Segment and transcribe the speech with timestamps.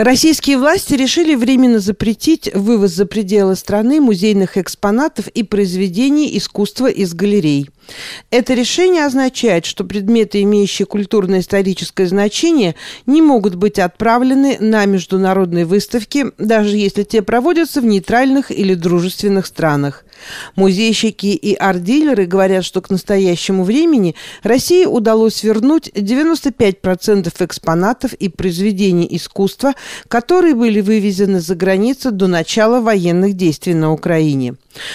[0.00, 7.12] Российские власти решили временно запретить вывоз за пределы страны музейных экспонатов и произведений искусства из
[7.12, 7.68] галерей.
[8.30, 16.28] Это решение означает, что предметы, имеющие культурно-историческое значение, не могут быть отправлены на международные выставки,
[16.38, 20.04] даже если те проводятся в нейтральных или дружественных странах.
[20.54, 29.08] Музейщики и арт-дилеры говорят, что к настоящему времени России удалось вернуть 95% экспонатов и произведений
[29.10, 29.74] искусства,
[30.08, 34.54] которые были вывезены за границу до начала военных действий на Украине.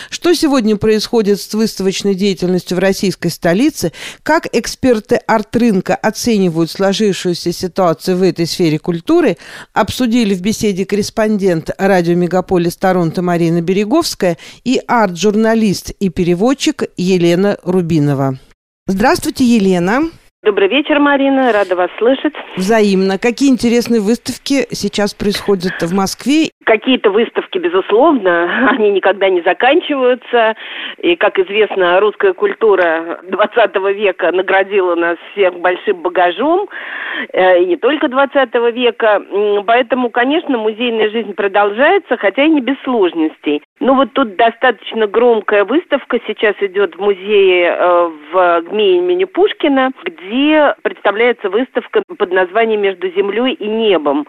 [0.09, 3.91] Что сегодня происходит с выставочной деятельностью в российской столице,
[4.23, 9.37] как эксперты арт-рынка оценивают сложившуюся ситуацию в этой сфере культуры,
[9.73, 18.39] обсудили в беседе корреспондент радио «Мегаполис Торонто» Марина Береговская и арт-журналист и переводчик Елена Рубинова.
[18.87, 20.09] Здравствуйте, Елена.
[20.45, 21.51] Добрый вечер, Марина.
[21.51, 22.35] Рада вас слышать.
[22.55, 23.17] Взаимно.
[23.17, 26.51] Какие интересные выставки сейчас происходят в Москве?
[26.65, 30.53] Какие-то выставки, безусловно, они никогда не заканчиваются.
[30.99, 36.69] И, как известно, русская культура 20 века наградила нас всех большим багажом.
[37.33, 39.23] Э, и не только 20 века.
[39.65, 43.63] Поэтому, конечно, музейная жизнь продолжается, хотя и не без сложностей.
[43.81, 49.91] Ну вот тут достаточно громкая выставка сейчас идет в музее э, в ГМИ имени Пушкина,
[50.05, 54.27] где представляется выставка под названием «Между землей и небом».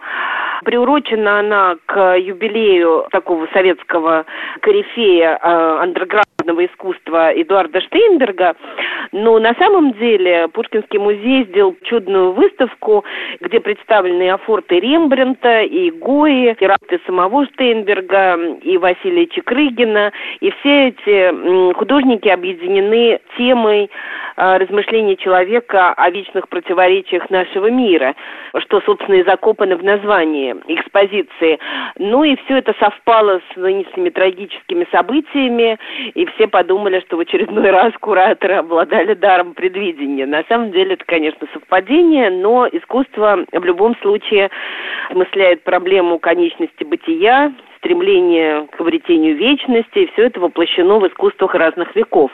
[0.65, 4.25] Приурочена она к юбилею такого советского
[4.59, 5.79] корифея э,
[6.47, 8.55] андерграундного искусства Эдуарда Штейнберга.
[9.11, 13.05] Но на самом деле Пушкинский музей сделал чудную выставку,
[13.39, 20.11] где представлены афорты Рембрандта, и Гои, и работы самого Штейнберга, и Василия Чекрыгина.
[20.39, 23.89] И все эти художники объединены темой
[24.35, 28.15] а, размышлений человека о вечных противоречиях нашего мира,
[28.59, 31.57] что, собственно, и закопано в названии экспозиции.
[31.97, 35.79] Ну и все это совпало с нынешними трагическими событиями,
[36.13, 40.25] и все подумали, что в очередной раз кураторы обладали даром предвидения.
[40.25, 44.49] На самом деле это, конечно, совпадение, но искусство в любом случае
[45.09, 51.95] осмысляет проблему конечности бытия, стремление к обретению вечности, и все это воплощено в искусствах разных
[51.95, 52.31] веков.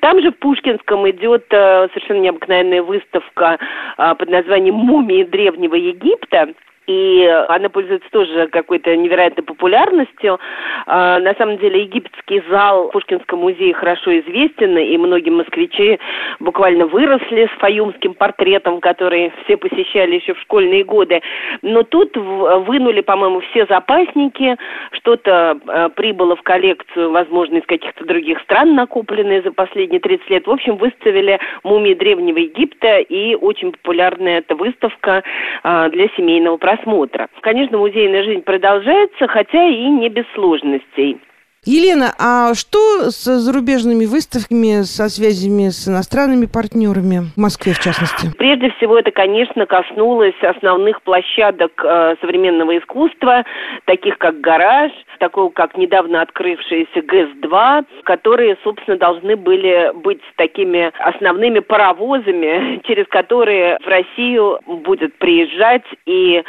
[0.00, 3.58] Там же в Пушкинском идет э, совершенно необыкновенная выставка
[3.96, 6.48] э, под названием «Мумии древнего Египта»,
[6.88, 10.40] и она пользуется тоже какой-то невероятной популярностью.
[10.86, 15.98] А, на самом деле египетский зал в Пушкинском музее хорошо известен, и многие москвичи
[16.40, 21.20] буквально выросли с фаюмским портретом, который все посещали еще в школьные годы.
[21.60, 24.56] Но тут вынули, по-моему, все запасники,
[24.92, 30.46] что-то а, прибыло в коллекцию, возможно, из каких-то других стран, накопленные за последние 30 лет.
[30.46, 35.22] В общем, выставили мумии Древнего Египта, и очень популярная эта выставка
[35.62, 37.28] а, для семейного просмотра просмотра.
[37.42, 41.20] Конечно, музейная жизнь продолжается, хотя и не без сложностей.
[41.68, 48.34] Елена, а что с зарубежными выставками, со связями с иностранными партнерами в Москве, в частности?
[48.38, 53.44] Прежде всего, это, конечно, коснулось основных площадок э, современного искусства,
[53.84, 61.58] таких как «Гараж», такого как недавно открывшаяся ГЭС-2, которые, собственно, должны были быть такими основными
[61.58, 66.42] паровозами, через которые в Россию будет приезжать и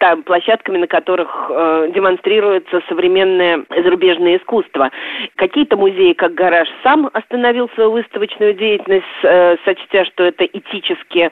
[0.00, 4.90] там площадками, на которых э, демонстрируется современное зарубежное искусство искусства.
[5.36, 11.30] Какие-то музеи, как «Гараж», сам остановил свою выставочную деятельность, э, сочтя, что это этически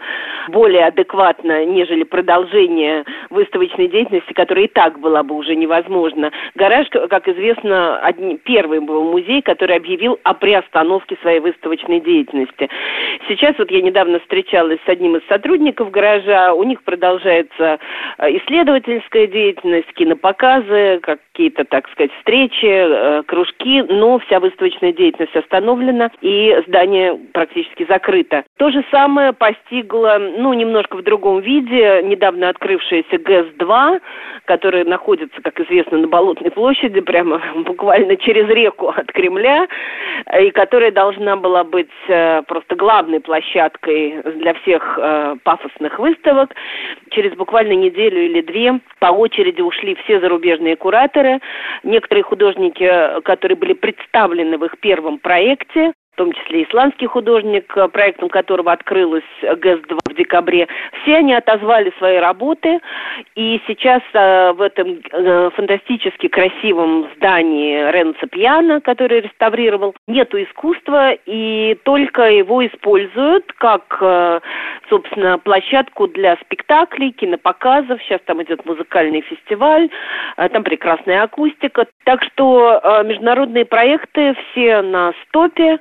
[0.49, 6.31] более адекватно, нежели продолжение выставочной деятельности, которая и так была бы уже невозможна.
[6.55, 12.69] «Гараж», как известно, одни, первый был музей, который объявил о приостановке своей выставочной деятельности.
[13.29, 17.79] Сейчас вот я недавно встречалась с одним из сотрудников «Гаража», у них продолжается
[18.19, 26.11] э, исследовательская деятельность, кинопоказы, какие-то, так сказать, встречи, э, кружки, но вся выставочная деятельность остановлена
[26.21, 28.45] и здание практически закрыто.
[28.59, 34.01] То же самое постигло, ну, немножко в другом виде, недавно открывшаяся ГЭС-2,
[34.47, 39.67] которая находится, как известно, на Болотной площади, прямо буквально через реку от Кремля,
[40.41, 46.55] и которая должна была быть э, просто главной площадкой для всех э, пафосных выставок.
[47.11, 51.41] Через буквально неделю или две по очереди ушли все зарубежные кураторы.
[51.83, 52.85] Некоторые художники
[53.25, 58.71] которые были представлены в их первом проекте, в том числе исландский художник, э, проектом которого
[58.71, 60.69] открылась ГЭС-2 в декабре.
[61.03, 62.81] Все они отозвали свои работы,
[63.35, 71.13] и сейчас э, в этом э, фантастически красивом здании Ренцо Пьяно, который реставрировал, нету искусства,
[71.27, 74.41] и только его используют как, э,
[74.89, 78.01] собственно, площадку для спектаклей, кинопоказов.
[78.03, 79.91] Сейчас там идет музыкальный фестиваль,
[80.37, 81.87] э, там прекрасная акустика.
[82.05, 85.79] Так что э, международные проекты все на стопе,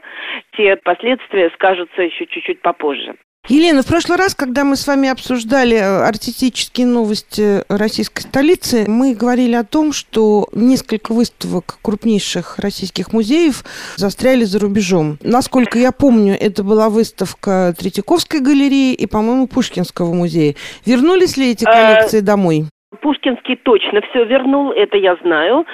[0.52, 3.16] все последствия скажутся еще чуть-чуть попозже.
[3.50, 9.16] Елена, в прошлый раз, когда мы с вами обсуждали э, артистические новости российской столицы, мы
[9.16, 13.66] говорили о том, что несколько выставок крупнейших российских музеев
[13.98, 15.18] застряли за рубежом.
[15.22, 20.56] Насколько я помню, это была выставка Третьяковской галереи и, по-моему, Пушкинского музея.
[20.86, 22.68] Вернулись ли эти коллекции домой?
[23.02, 25.66] Пушкинский точно все вернул, это я знаю.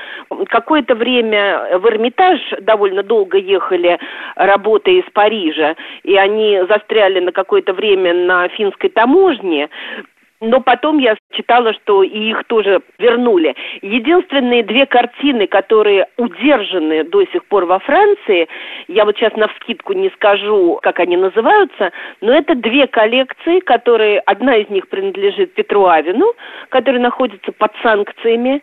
[0.47, 3.99] Какое-то время в Эрмитаж довольно долго ехали
[4.35, 9.69] работы из Парижа, и они застряли на какое-то время на финской таможне.
[10.41, 13.55] Но потом я читала, что и их тоже вернули.
[13.81, 18.47] Единственные две картины, которые удержаны до сих пор во Франции,
[18.87, 21.91] я вот сейчас на вскидку не скажу, как они называются,
[22.21, 26.33] но это две коллекции, которые, одна из них принадлежит Петру Авину,
[26.69, 28.61] который находится под санкциями.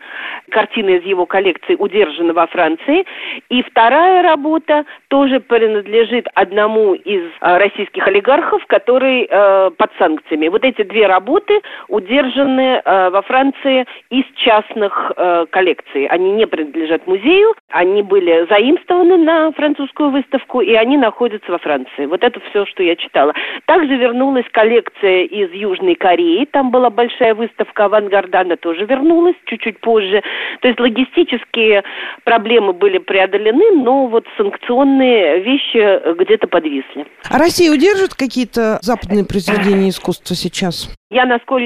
[0.49, 3.05] Картина из его коллекции удержана во Франции.
[3.49, 10.47] И вторая работа тоже принадлежит одному из э, российских олигархов, который э, под санкциями.
[10.47, 16.05] Вот эти две работы удержаны э, во Франции из частных э, коллекций.
[16.07, 22.05] Они не принадлежат музею, они были заимствованы на французскую выставку, и они находятся во Франции.
[22.05, 23.33] Вот это все, что я читала.
[23.65, 26.45] Также вернулась коллекция из Южной Кореи.
[26.45, 30.21] Там была большая выставка авангарда, она тоже вернулась чуть-чуть позже.
[30.61, 31.83] То есть логистические
[32.23, 37.05] проблемы были преодолены, но вот санкционные вещи где-то подвисли.
[37.29, 40.89] А Россия удержит какие-то западные произведения искусства сейчас?
[41.09, 41.56] Я, насколько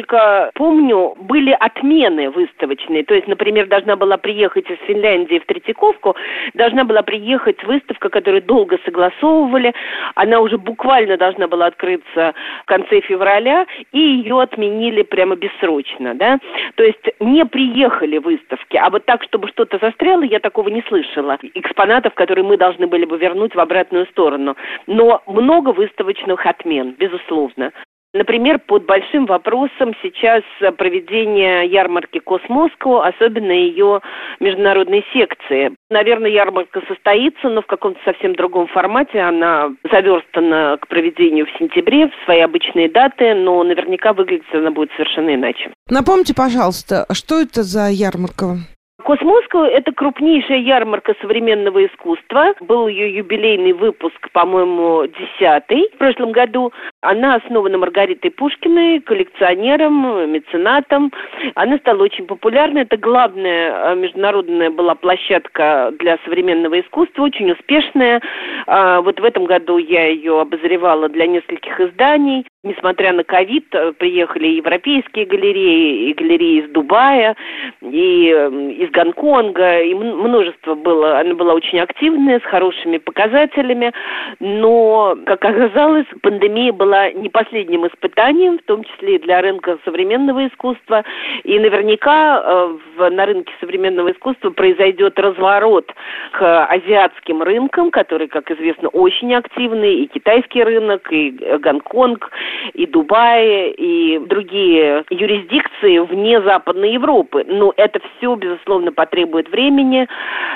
[0.53, 3.03] помню, были отмены выставочные.
[3.03, 6.15] То есть, например, должна была приехать из Финляндии в Третьяковку,
[6.53, 9.73] должна была приехать выставка, которую долго согласовывали.
[10.15, 12.33] Она уже буквально должна была открыться
[12.63, 16.15] в конце февраля, и ее отменили прямо бессрочно.
[16.15, 16.39] Да?
[16.75, 18.77] То есть не приехали выставки.
[18.77, 21.37] А вот так, чтобы что-то застряло, я такого не слышала.
[21.53, 24.55] Экспонатов, которые мы должны были бы вернуть в обратную сторону.
[24.87, 27.71] Но много выставочных отмен, безусловно.
[28.13, 30.43] Например, под большим вопросом сейчас
[30.77, 34.01] проведение ярмарки Космоско, особенно ее
[34.39, 35.71] международной секции.
[35.89, 39.19] Наверное, ярмарка состоится, но в каком-то совсем другом формате.
[39.19, 44.91] Она заверстана к проведению в сентябре, в свои обычные даты, но наверняка выглядит она будет
[44.91, 45.71] совершенно иначе.
[45.89, 48.57] Напомните, пожалуйста, что это за ярмарка?
[49.01, 52.53] Космоскова– это крупнейшая ярмарка современного искусства.
[52.61, 56.71] Был ее юбилейный выпуск, по-моему, десятый в прошлом году.
[57.01, 61.11] Она основана Маргаритой Пушкиной, коллекционером, меценатом.
[61.55, 62.83] Она стала очень популярной.
[62.83, 68.21] Это главная э, международная была площадка для современного искусства, очень успешная.
[68.67, 72.45] А, вот в этом году я ее обозревала для нескольких изданий.
[72.63, 77.35] Несмотря на ковид, э, приехали европейские галереи, и галереи из Дубая,
[77.81, 81.19] и из Гонконга, и множество было.
[81.19, 83.91] Она была очень активная, с хорошими показателями,
[84.39, 90.47] но, как оказалось, пандемия была не последним испытанием, в том числе и для рынка современного
[90.47, 91.03] искусства,
[91.43, 95.91] и наверняка э, в, на рынке современного искусства произойдет разворот
[96.31, 102.31] к азиатским рынкам, которые, как известно, очень активны, и китайский рынок, и Гонконг,
[102.73, 107.45] и Дубай, и другие юрисдикции вне Западной Европы.
[107.47, 110.07] Но это все, безусловно, потребует времени,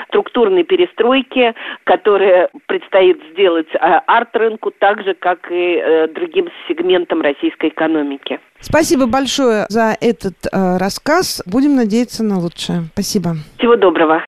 [0.08, 1.54] структурной перестройки,
[1.84, 8.40] которые предстоит сделать э, арт-рынку так же, как и э, другим сегментам российской экономики.
[8.60, 11.42] Спасибо большое за этот э, рассказ.
[11.46, 12.84] Будем надеяться на лучшее.
[12.94, 13.36] Спасибо.
[13.58, 14.24] Всего доброго.